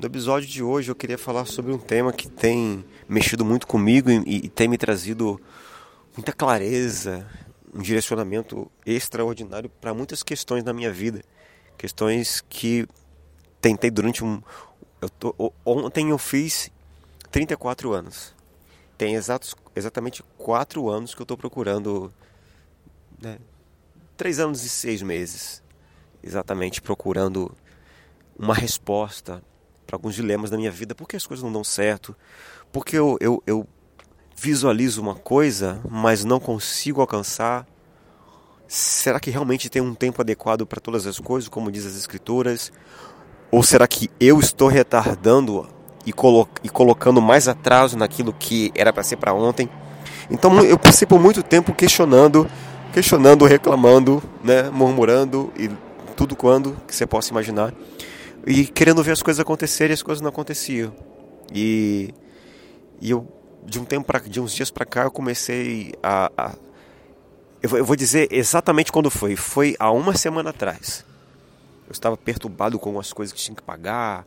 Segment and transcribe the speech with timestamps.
[0.00, 4.10] No episódio de hoje eu queria falar sobre um tema que tem mexido muito comigo
[4.10, 5.38] e, e tem me trazido
[6.16, 7.28] muita clareza,
[7.74, 11.20] um direcionamento extraordinário para muitas questões da minha vida.
[11.76, 12.88] Questões que
[13.60, 14.40] tentei durante um.
[15.02, 16.70] Eu tô, ontem eu fiz
[17.30, 18.34] 34 anos.
[18.96, 22.10] Tem exatos, exatamente 4 anos que eu estou procurando.
[23.20, 23.38] Né,
[24.16, 25.62] 3 anos e 6 meses.
[26.22, 27.54] Exatamente procurando
[28.38, 29.42] uma resposta
[29.90, 30.94] para alguns dilemas da minha vida.
[30.94, 32.14] Por que as coisas não dão certo?
[32.70, 33.66] Porque eu, eu, eu
[34.36, 37.66] visualizo uma coisa, mas não consigo alcançar.
[38.68, 42.72] Será que realmente tem um tempo adequado para todas as coisas, como diz as Escrituras?
[43.50, 45.68] Ou será que eu estou retardando
[46.06, 49.68] e, colo e colocando mais atraso naquilo que era para ser para ontem?
[50.30, 52.48] Então eu passei por muito tempo questionando,
[52.92, 55.68] questionando, reclamando, né, murmurando e
[56.14, 57.74] tudo quando que você possa imaginar
[58.46, 60.94] e querendo ver as coisas acontecerem e as coisas não aconteciam.
[61.52, 62.14] E,
[63.00, 63.26] e eu,
[63.64, 66.30] de um tempo pra, de uns dias para cá, eu comecei a.
[66.36, 66.54] a
[67.62, 69.36] eu, eu vou dizer exatamente quando foi.
[69.36, 71.04] Foi há uma semana atrás.
[71.86, 74.26] Eu estava perturbado com as coisas que tinha que pagar,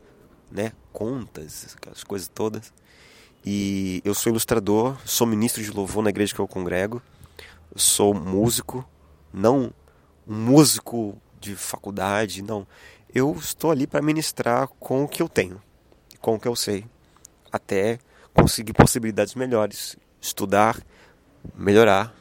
[0.51, 0.73] né?
[0.91, 2.73] Contas, aquelas coisas todas.
[3.45, 7.01] E eu sou ilustrador, sou ministro de louvor na igreja que eu congrego.
[7.75, 8.87] Sou músico,
[9.33, 9.73] não
[10.27, 12.65] um músico de faculdade, não
[13.13, 15.61] eu estou ali para ministrar com o que eu tenho,
[16.19, 16.85] com o que eu sei,
[17.51, 17.99] até
[18.33, 20.81] conseguir possibilidades melhores, estudar,
[21.55, 22.13] melhorar,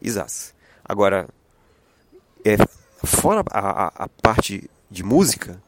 [0.00, 0.54] exato.
[0.84, 1.28] Agora,
[2.44, 2.56] é,
[3.04, 5.60] fora a, a, a parte de música,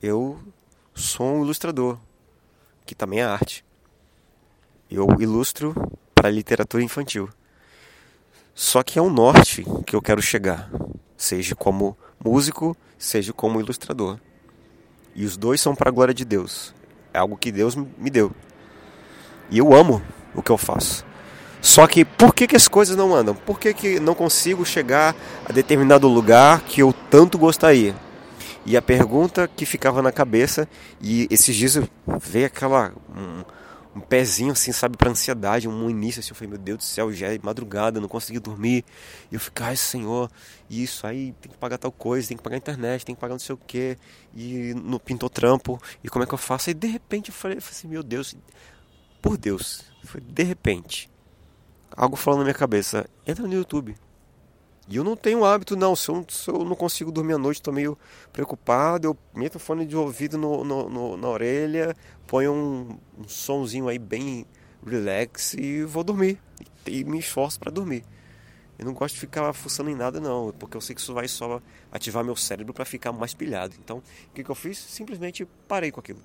[0.00, 0.40] eu
[0.94, 1.98] sou um ilustrador,
[2.86, 3.64] que também é arte.
[4.88, 5.74] Eu ilustro
[6.14, 7.28] para literatura infantil.
[8.54, 10.70] Só que é um norte que eu quero chegar,
[11.16, 14.18] seja como músico, seja como ilustrador.
[15.14, 16.74] E os dois são para a glória de Deus.
[17.12, 18.32] É algo que Deus me deu.
[19.50, 20.02] E eu amo
[20.34, 21.04] o que eu faço.
[21.60, 23.34] Só que por que, que as coisas não andam?
[23.34, 27.94] Por que, que não consigo chegar a determinado lugar que eu tanto gostaria?
[28.64, 30.68] E a pergunta que ficava na cabeça,
[31.00, 31.80] e esses dias
[32.20, 32.92] veio aquela.
[33.16, 33.44] Um,
[33.94, 37.12] um pezinho assim, sabe, para ansiedade, um início assim, eu falei, meu Deus do céu,
[37.12, 38.84] já é madrugada, não consegui dormir.
[39.30, 40.30] E eu fiquei, ai Senhor,
[40.68, 43.34] isso aí tem que pagar tal coisa, tem que pagar a internet, tem que pagar
[43.34, 43.98] não sei o que,
[44.34, 46.70] e no pintou trampo, e como é que eu faço?
[46.70, 48.34] Aí de repente eu falei, eu falei assim, meu Deus,
[49.20, 51.10] por Deus, foi de repente,
[51.94, 53.94] algo falando na minha cabeça, entra no YouTube.
[54.92, 55.96] E eu não tenho hábito, não.
[55.96, 57.98] Se eu, se eu não consigo dormir à noite, estou meio
[58.30, 59.08] preocupado.
[59.08, 63.88] Eu meto o fone de ouvido no, no, no na orelha, ponho um, um sonzinho
[63.88, 64.44] aí bem
[64.86, 66.38] relax e vou dormir.
[66.86, 68.04] E, e me esforço para dormir.
[68.78, 71.26] Eu não gosto de ficar fuçando em nada, não, porque eu sei que isso vai
[71.26, 73.74] só ativar meu cérebro para ficar mais pilhado.
[73.82, 74.76] Então, o que, que eu fiz?
[74.76, 76.20] Simplesmente parei com aquilo.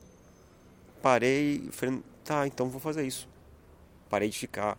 [1.02, 3.30] Parei e falei, tá, então vou fazer isso.
[4.10, 4.78] Parei de ficar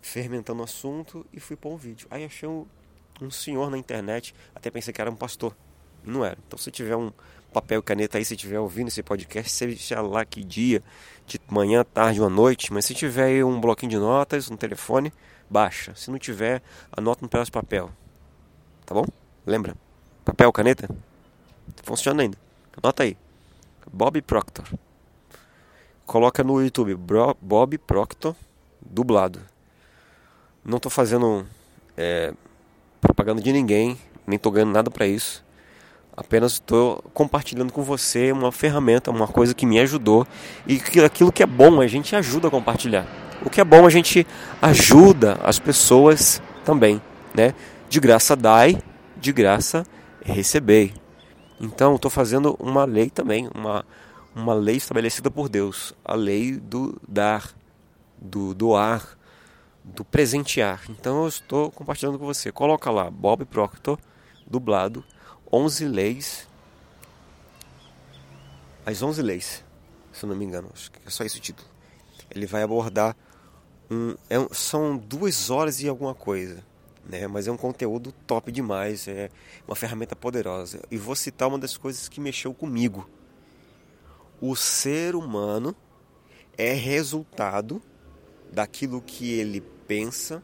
[0.00, 2.08] fermentando o assunto e fui pôr um vídeo.
[2.10, 2.64] Aí achei um
[3.22, 5.54] um senhor na internet, até pensei que era um pastor.
[6.04, 6.38] Não era.
[6.46, 7.12] Então se tiver um
[7.52, 10.82] papel e caneta aí, se tiver ouvindo esse podcast, seja lá que dia,
[11.26, 14.56] de manhã, tarde ou à noite, mas se tiver aí um bloquinho de notas, um
[14.56, 15.12] telefone,
[15.48, 15.94] baixa.
[15.94, 16.62] Se não tiver,
[16.92, 17.90] anota no pedaço de papel.
[18.86, 19.04] Tá bom?
[19.46, 19.74] Lembra?
[20.24, 20.88] Papel, caneta?
[21.82, 22.38] Funciona ainda.
[22.82, 23.16] Anota aí.
[23.92, 24.66] Bob Proctor.
[26.06, 26.96] Coloca no YouTube
[27.40, 28.34] Bob Proctor
[28.80, 29.40] dublado.
[30.64, 31.46] Não estou fazendo
[31.96, 32.34] é,
[33.00, 35.44] propaganda de ninguém, nem estou ganhando nada para isso.
[36.16, 40.26] Apenas estou compartilhando com você uma ferramenta, uma coisa que me ajudou
[40.66, 43.06] e que aquilo que é bom a gente ajuda a compartilhar.
[43.44, 44.26] O que é bom a gente
[44.60, 47.00] ajuda as pessoas também,
[47.34, 47.54] né?
[47.88, 48.82] De graça dai,
[49.16, 49.86] de graça
[50.22, 50.92] recebei.
[51.60, 53.84] Então, estou fazendo uma lei também, uma,
[54.34, 57.50] uma lei estabelecida por Deus, a lei do dar,
[58.20, 59.16] do doar,
[59.82, 60.82] do presentear.
[60.88, 62.52] Então, eu estou compartilhando com você.
[62.52, 63.98] Coloca lá, Bob Proctor,
[64.46, 65.04] dublado,
[65.52, 66.48] 11 leis,
[68.84, 69.64] as 11 leis,
[70.12, 71.68] se eu não me engano, acho que é só esse o título.
[72.30, 73.16] Ele vai abordar
[73.90, 76.62] um, é, são duas horas e alguma coisa
[77.10, 77.26] né?
[77.26, 79.30] Mas é um conteúdo top demais, é
[79.66, 80.80] uma ferramenta poderosa.
[80.90, 83.08] E vou citar uma das coisas que mexeu comigo.
[84.40, 85.74] O ser humano
[86.56, 87.82] é resultado
[88.52, 90.42] daquilo que ele pensa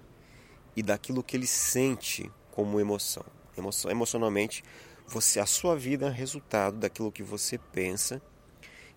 [0.75, 3.25] e daquilo que ele sente como emoção.
[3.57, 4.63] emoção emocionalmente,
[5.07, 8.21] você a sua vida é resultado daquilo que você pensa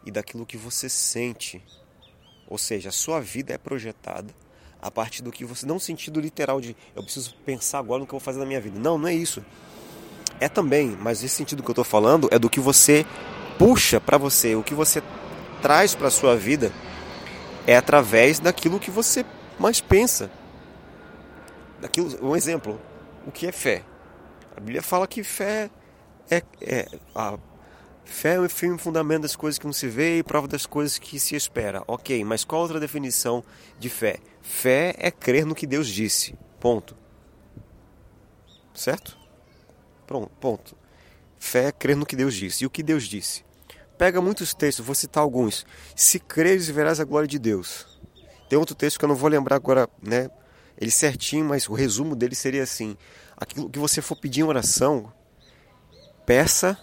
[0.06, 1.64] e daquilo que você sente.
[2.48, 4.34] Ou seja, a sua vida é projetada
[4.82, 5.66] a partir do que você.
[5.66, 8.46] Não no sentido literal de eu preciso pensar agora no que eu vou fazer na
[8.46, 8.80] minha vida.
[8.80, 9.44] Não, não é isso.
[10.40, 13.06] É também, mas esse sentido que eu estou falando é do que você
[13.58, 15.04] puxa para você, o que você
[15.62, 16.72] traz para a sua vida
[17.70, 19.24] é através daquilo que você
[19.60, 20.32] mais pensa.
[21.80, 22.82] Daquilo, um exemplo,
[23.28, 23.84] o que é fé?
[24.58, 25.70] A Bíblia fala que fé
[26.32, 27.38] é, é a
[28.04, 30.98] Fé é o firme fundamento das coisas que não se vê e prova das coisas
[30.98, 31.84] que se espera.
[31.88, 33.44] Ok, mas qual outra definição
[33.78, 34.18] de fé?
[34.42, 36.34] Fé é crer no que Deus disse.
[36.60, 36.98] Ponto.
[38.74, 39.16] Certo?
[40.08, 40.76] Pronto, ponto.
[41.38, 42.64] Fé é crer no que Deus disse.
[42.64, 43.44] E o que Deus disse?
[44.00, 45.66] Pega muitos textos, vou citar alguns.
[45.94, 48.00] Se creres, verás a glória de Deus.
[48.48, 50.30] Tem outro texto que eu não vou lembrar agora, né?
[50.80, 52.96] Ele certinho, mas o resumo dele seria assim:
[53.36, 55.12] aquilo que você for pedir em oração,
[56.26, 56.80] peça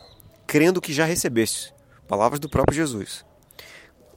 [0.47, 1.73] crendo que já recebeste.
[2.07, 3.25] Palavras do próprio Jesus.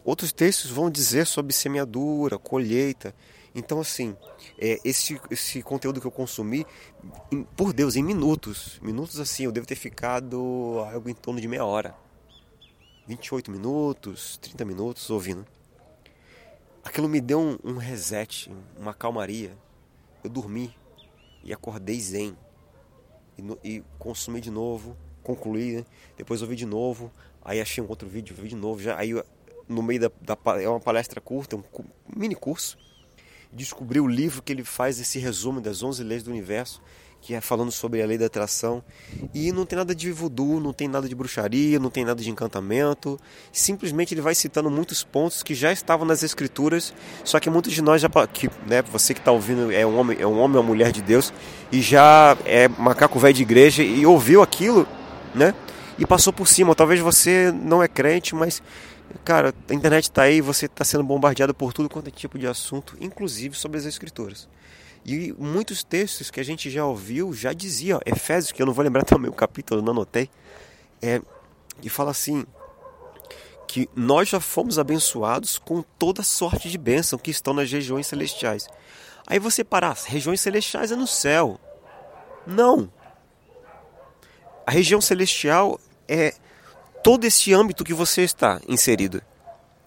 [0.03, 3.15] Outros textos vão dizer sobre semeadura, colheita.
[3.55, 4.13] Então, assim,
[4.59, 6.65] é, esse, esse conteúdo que eu consumi,
[7.31, 11.47] em, por Deus, em minutos, minutos assim, eu devo ter ficado algo em torno de
[11.47, 11.95] meia hora.
[13.09, 15.45] 28 minutos, 30 minutos ouvindo.
[16.83, 19.57] Aquilo me deu um, um reset, uma calmaria.
[20.23, 20.73] Eu dormi
[21.43, 22.37] e acordei zen.
[23.37, 25.85] E, e consumi de novo concluí, né?
[26.17, 27.11] depois ouvi de novo,
[27.43, 29.11] aí achei um outro vídeo, vi de novo, já aí
[29.67, 32.77] no meio da, da é uma palestra curta, um, um mini curso,
[33.51, 36.81] descobri o livro que ele faz esse resumo das 11 leis do universo,
[37.21, 38.83] que é falando sobre a lei da atração.
[39.33, 42.29] E não tem nada de voodoo, não tem nada de bruxaria, não tem nada de
[42.29, 43.19] encantamento.
[43.51, 46.93] Simplesmente ele vai citando muitos pontos que já estavam nas escrituras,
[47.23, 50.17] só que muitos de nós já que, né, você que está ouvindo é um homem,
[50.19, 51.33] é um homem ou mulher de Deus
[51.71, 54.87] e já é macaco velho de igreja e ouviu aquilo
[55.33, 55.53] né?
[55.97, 56.75] E passou por cima.
[56.75, 58.61] Talvez você não é crente, mas,
[59.23, 62.47] cara, a internet está aí, você está sendo bombardeado por tudo quanto é tipo de
[62.47, 64.47] assunto, inclusive sobre as escrituras.
[65.05, 68.83] E muitos textos que a gente já ouviu já dizia, Efésios, que eu não vou
[68.83, 70.29] lembrar também o capítulo, não anotei,
[71.01, 71.21] é,
[71.81, 72.45] e fala assim,
[73.67, 78.67] que nós já fomos abençoados com toda sorte de bênção que estão nas regiões celestiais.
[79.27, 81.59] Aí você parar, regiões celestiais é no céu.
[82.47, 82.91] Não.
[84.65, 86.33] A região celestial é
[87.03, 89.21] todo esse âmbito que você está inserido.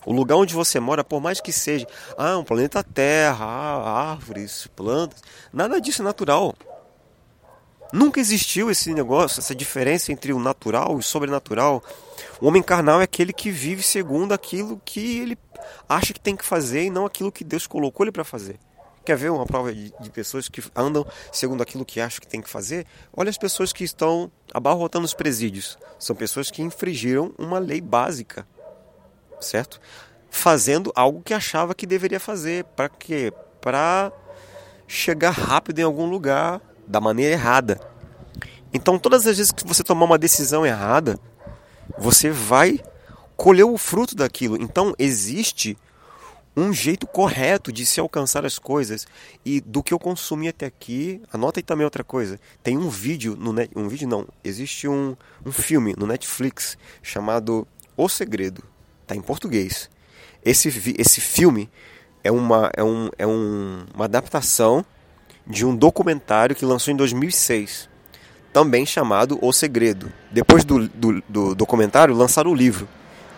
[0.04, 1.86] O lugar onde você mora, por mais que seja
[2.18, 5.22] ah, um planeta Terra, ah, árvores, plantas,
[5.52, 6.54] nada disso é natural.
[7.92, 11.82] Nunca existiu esse negócio, essa diferença entre o natural e o sobrenatural.
[12.40, 15.38] O homem carnal é aquele que vive segundo aquilo que ele
[15.86, 18.58] acha que tem que fazer e não aquilo que Deus colocou ele para fazer.
[19.04, 22.40] Quer ver uma prova de, de, pessoas que andam segundo aquilo que acham que tem
[22.40, 22.86] que fazer?
[23.12, 25.76] Olha as pessoas que estão abarrotando os presídios.
[25.98, 28.46] São pessoas que infringiram uma lei básica,
[29.42, 29.80] certo?
[30.30, 32.64] Fazendo algo que achava que deveria fazer.
[32.76, 33.32] Para quê?
[33.60, 34.12] Para
[34.86, 37.80] chegar rápido em algum lugar da maneira errada.
[38.72, 41.18] Então, todas as vezes que você tomar uma decisão errada,
[41.98, 42.80] você vai
[43.36, 44.56] colher o fruto daquilo.
[44.60, 45.76] Então, existe
[46.56, 49.06] um jeito correto de se alcançar as coisas
[49.44, 51.22] e do que eu consumi até aqui.
[51.32, 52.38] Anota aí também outra coisa.
[52.62, 57.66] Tem um vídeo no net, um vídeo não, existe um, um filme no Netflix chamado
[57.96, 58.62] O Segredo.
[59.12, 59.90] Tá em português.
[60.42, 61.68] Esse esse filme
[62.24, 64.82] é uma é, um, é um, uma adaptação
[65.46, 67.90] de um documentário que lançou em 2006,
[68.54, 70.10] também chamado O Segredo.
[70.30, 72.88] Depois do, do, do documentário, lançaram o livro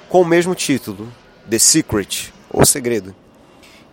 [0.08, 1.12] com o mesmo título,
[1.50, 3.12] The Secret o segredo.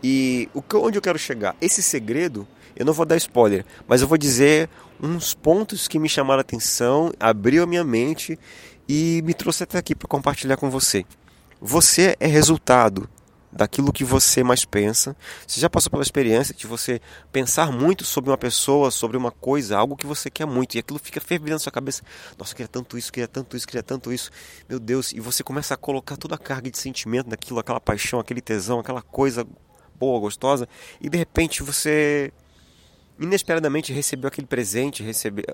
[0.03, 1.55] E o que, onde eu quero chegar?
[1.59, 4.69] Esse segredo, eu não vou dar spoiler, mas eu vou dizer
[5.01, 8.37] uns pontos que me chamaram a atenção, abriu a minha mente
[8.87, 11.03] e me trouxe até aqui para compartilhar com você.
[11.63, 13.07] Você é resultado
[13.51, 15.15] daquilo que você mais pensa.
[15.45, 16.99] Você já passou pela experiência de você
[17.31, 20.97] pensar muito sobre uma pessoa, sobre uma coisa, algo que você quer muito, e aquilo
[20.97, 22.01] fica fervilhando na sua cabeça.
[22.35, 24.31] Nossa, eu queria tanto isso, queria tanto isso, queria tanto isso.
[24.67, 28.19] Meu Deus, e você começa a colocar toda a carga de sentimento naquilo, aquela paixão,
[28.19, 29.45] aquele tesão, aquela coisa
[29.93, 30.67] boa, gostosa,
[30.99, 32.33] e de repente você
[33.19, 35.45] inesperadamente recebeu aquele presente, recebeu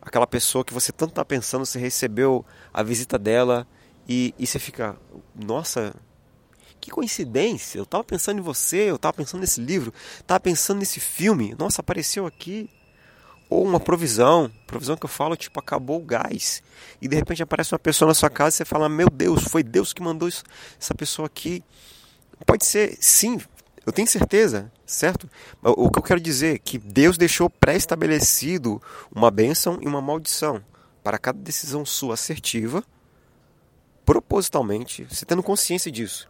[0.00, 3.66] aquela pessoa que você tanto está pensando, você recebeu a visita dela
[4.12, 4.96] e, e você fica,
[5.36, 5.94] nossa,
[6.80, 10.98] que coincidência, eu estava pensando em você, eu estava pensando nesse livro, estava pensando nesse
[10.98, 12.68] filme, nossa, apareceu aqui.
[13.48, 16.60] Ou uma provisão, provisão que eu falo, tipo, acabou o gás.
[17.00, 19.62] E de repente aparece uma pessoa na sua casa e você fala, meu Deus, foi
[19.62, 20.42] Deus que mandou isso,
[20.80, 21.62] essa pessoa aqui.
[22.44, 23.40] Pode ser, sim,
[23.86, 25.30] eu tenho certeza, certo?
[25.62, 28.82] O que eu quero dizer é que Deus deixou pré-estabelecido
[29.14, 30.60] uma bênção e uma maldição
[31.02, 32.84] para cada decisão sua assertiva,
[34.10, 36.28] propositalmente, você tendo consciência disso.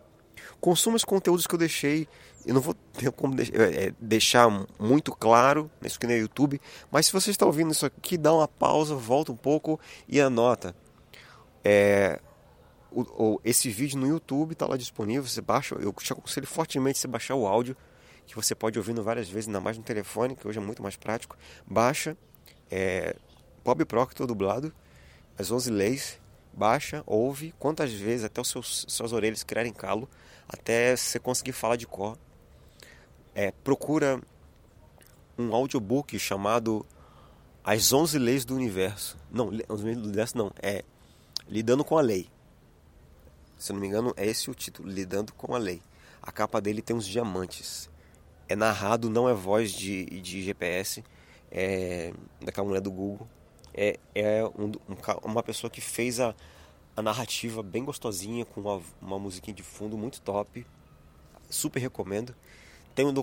[0.60, 2.06] Consuma os conteúdos que eu deixei.
[2.44, 6.60] Eu não vou ter como é, deixar muito claro isso aqui no YouTube,
[6.90, 10.76] mas se você está ouvindo isso aqui, dá uma pausa, volta um pouco e anota.
[11.64, 12.20] É,
[12.92, 15.74] o, o, esse vídeo no YouTube está lá disponível, você baixa.
[15.76, 17.74] Eu te aconselho fortemente você baixar o áudio,
[18.26, 20.98] que você pode ouvindo várias vezes, ainda mais no telefone, que hoje é muito mais
[20.98, 21.34] prático.
[21.66, 22.14] Baixa,
[22.70, 23.16] é,
[23.64, 24.70] Bob Proctor dublado,
[25.38, 26.19] as 11 leis,
[26.52, 30.08] baixa, ouve quantas vezes até os seus suas orelhas criarem calo,
[30.48, 32.18] até você conseguir falar de cor.
[33.34, 34.20] É, procura
[35.38, 36.84] um audiobook chamado
[37.64, 39.16] As 11 Leis do Universo.
[39.30, 40.84] Não, 11 Leis do Universo não, é
[41.48, 42.28] Lidando com a Lei.
[43.58, 45.82] Se não me engano, é esse o título, Lidando com a Lei.
[46.22, 47.88] A capa dele tem uns diamantes.
[48.48, 51.04] É narrado, não é voz de, de GPS,
[51.50, 53.28] é daquela mulher do Google
[53.74, 56.34] é, é um, um, uma pessoa que fez a,
[56.96, 60.66] a narrativa bem gostosinha, com uma, uma musiquinha de fundo muito top.
[61.48, 62.34] Super recomendo.
[62.94, 63.14] Tem, um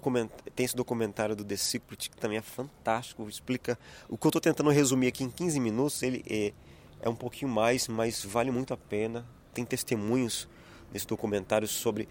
[0.56, 3.28] tem esse documentário do The Secret que também é fantástico.
[3.28, 3.78] Explica
[4.10, 6.02] o que eu estou tentando resumir aqui em 15 minutos.
[6.02, 6.54] Ele é,
[7.02, 9.26] é um pouquinho mais, mas vale muito a pena.
[9.54, 10.48] Tem testemunhos
[10.92, 12.08] nesse documentário sobre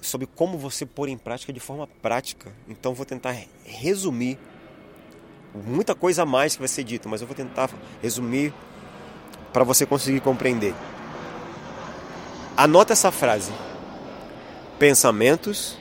[0.00, 2.52] sobre como você pôr em prática de forma prática.
[2.68, 4.38] Então vou tentar resumir
[5.54, 7.70] muita coisa a mais que vai ser dito, mas eu vou tentar
[8.02, 8.52] resumir
[9.52, 10.74] para você conseguir compreender.
[12.56, 13.52] Anota essa frase:
[14.78, 15.78] Pensamentos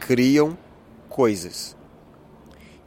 [0.00, 0.56] criam
[1.08, 1.76] coisas.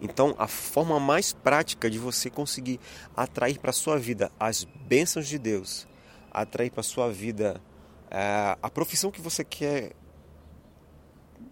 [0.02, 2.80] Então, a forma mais prática de você conseguir
[3.16, 5.88] atrair para sua vida as bênçãos de Deus,
[6.32, 7.62] atrair para sua vida
[8.10, 9.92] eh, a profissão que você quer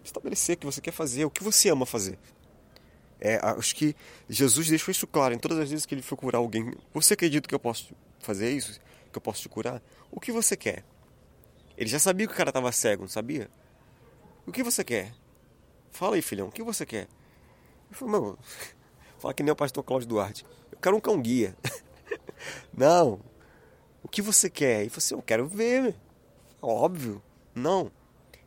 [0.04, 2.18] estabelecer, que você quer fazer, o que você ama fazer.
[3.20, 3.96] É, acho que
[4.30, 6.74] Jesus deixou isso claro em todas as vezes que ele foi curar alguém.
[6.94, 8.80] Você acredita que eu posso fazer isso?
[9.12, 9.82] Que eu posso te curar?
[10.10, 10.86] O que você quer?
[11.78, 13.50] Ele já sabia que o cara estava cego, não sabia?
[14.46, 15.14] O que você quer?
[15.92, 17.08] Fala aí, filhão, o que você quer?
[17.90, 18.40] Eu falei, meu,
[19.20, 20.46] fala que nem o pastor Cláudio Duarte.
[20.72, 21.56] Eu quero um cão guia.
[22.74, 23.20] não.
[24.02, 24.86] O que você quer?
[24.86, 25.96] E você, eu quero ver.
[26.62, 27.22] Óbvio.
[27.54, 27.92] Não.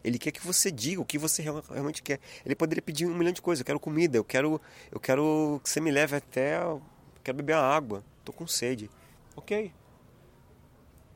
[0.05, 2.19] Ele quer que você diga o que você realmente quer.
[2.45, 3.61] Ele poderia pedir um milhão de coisas.
[3.61, 6.61] Eu quero comida, eu quero, eu quero que você me leve até.
[6.63, 6.83] Eu
[7.23, 8.05] quero beber água.
[8.19, 8.91] Estou com sede.
[9.37, 9.73] Ok.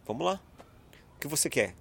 [0.06, 0.40] Vamos lá.
[1.16, 1.74] O que você quer?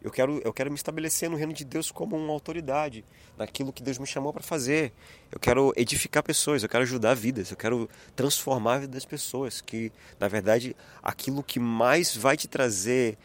[0.00, 3.04] Eu quero, eu quero me estabelecer no reino de Deus como uma autoridade,
[3.36, 4.92] naquilo que Deus me chamou para fazer.
[5.30, 9.60] Eu quero edificar pessoas, eu quero ajudar vidas, eu quero transformar a vida das pessoas.
[9.60, 9.90] Que,
[10.20, 13.18] na verdade, aquilo que mais vai te trazer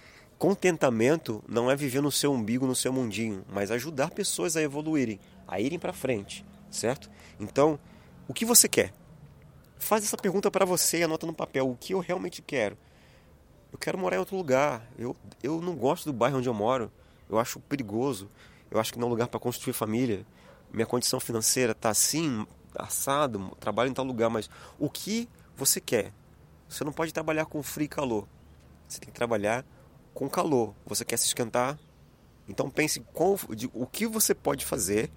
[0.44, 5.18] Contentamento não é viver no seu umbigo, no seu mundinho, mas ajudar pessoas a evoluírem,
[5.48, 7.10] a irem para frente, certo?
[7.40, 7.80] Então,
[8.28, 8.94] o que você quer?
[9.78, 12.78] Faz essa pergunta para você e anota no papel o que eu realmente quero.
[13.72, 14.86] Eu quero morar em outro lugar.
[15.00, 16.92] Eu, eu não gosto do bairro onde eu moro.
[17.30, 18.30] Eu acho perigoso.
[18.70, 20.26] Eu acho que não é um lugar para construir família.
[20.74, 22.46] Minha condição financeira está assim,
[22.76, 26.12] assado, trabalho em tal lugar, mas o que você quer?
[26.68, 28.28] Você não pode trabalhar com frio e calor.
[28.90, 29.64] Você tem que trabalhar
[30.14, 30.74] com calor.
[30.86, 31.78] Você quer se esquentar?
[32.48, 35.10] Então pense qual, de, o que você pode fazer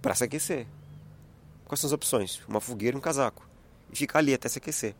[0.00, 0.66] para se aquecer.
[1.66, 2.40] Quais são as opções?
[2.46, 3.46] Uma fogueira e um casaco.
[3.90, 4.94] E ficar ali até se aquecer.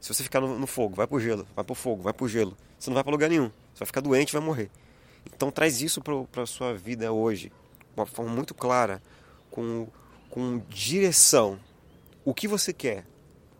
[0.00, 2.56] Se você ficar no, no fogo, vai pro gelo, vai pro fogo, vai pro gelo.
[2.78, 3.50] Você não vai para lugar nenhum.
[3.74, 4.70] Você vai ficar doente vai morrer.
[5.26, 7.52] Então traz isso para a sua vida hoje.
[7.96, 9.02] Uma forma muito clara,
[9.50, 9.88] com,
[10.30, 11.58] com direção.
[12.24, 13.04] O que você quer?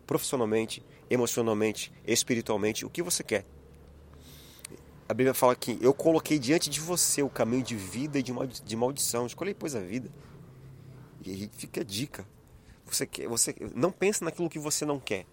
[0.07, 3.45] Profissionalmente, emocionalmente, espiritualmente, o que você quer?
[5.09, 8.77] A Bíblia fala que eu coloquei diante de você o caminho de vida e de
[8.77, 9.27] maldição.
[9.27, 10.11] Escolhi, pois, a vida.
[11.25, 12.27] E aí fica a dica.
[12.85, 15.25] Você, quer, você não pense naquilo que você não quer.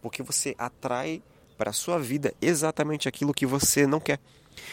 [0.00, 1.20] Porque você atrai
[1.56, 4.20] para a sua vida exatamente aquilo que você não quer.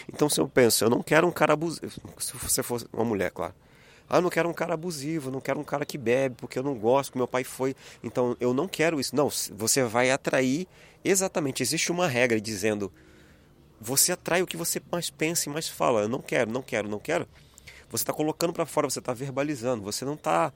[0.07, 3.31] Então, se eu penso, eu não quero um cara abusivo, se você fosse uma mulher,
[3.31, 3.53] claro.
[4.07, 6.63] Ah, eu não quero um cara abusivo, não quero um cara que bebe, porque eu
[6.63, 7.75] não gosto, que meu pai foi.
[8.03, 9.15] Então, eu não quero isso.
[9.15, 10.67] Não, você vai atrair
[11.03, 11.63] exatamente.
[11.63, 12.91] Existe uma regra dizendo:
[13.85, 16.01] você atrai o que você mais pensa e mais fala.
[16.01, 17.27] Eu não quero, não quero, não quero.
[17.89, 20.51] Você está colocando para fora, você está verbalizando, você não está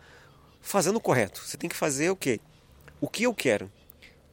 [0.59, 1.41] fazendo o correto.
[1.45, 2.39] Você tem que fazer o quê?
[2.99, 3.71] O que eu quero.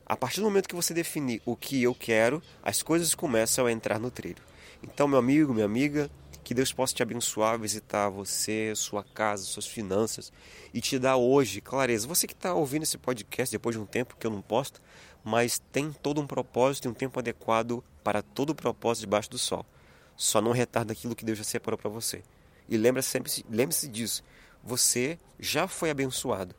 [0.06, 3.72] A partir do momento que você definir o que eu quero, as coisas começam a
[3.72, 4.42] entrar no trilho.
[4.82, 6.10] Então, meu amigo, minha amiga,
[6.42, 10.32] que Deus possa te abençoar, visitar você, sua casa, suas finanças
[10.72, 12.06] e te dar hoje clareza.
[12.06, 14.80] Você que está ouvindo esse podcast depois de um tempo que eu não posto,
[15.26, 19.36] mas tem todo um propósito e um tempo adequado para todo o propósito debaixo do
[19.36, 19.66] sol.
[20.16, 22.22] Só não retarda aquilo que Deus já separou para você.
[22.68, 24.22] E lembre-se sempre, lembre-se disso.
[24.62, 26.54] Você já foi abençoado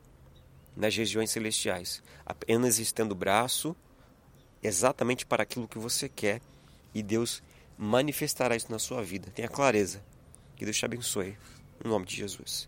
[0.75, 3.73] nas regiões celestiais, apenas estendo o braço
[4.61, 6.41] exatamente para aquilo que você quer
[6.93, 7.41] e Deus
[7.77, 9.31] manifestará isso na sua vida.
[9.33, 10.03] Tenha clareza.
[10.57, 11.37] Que Deus te abençoe.
[11.83, 12.67] Em nome de Jesus.